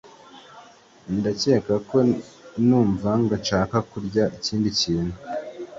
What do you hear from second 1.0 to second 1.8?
Ndakeka